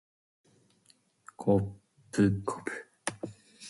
[1.35, 1.61] こっ
[2.11, 2.41] ぷ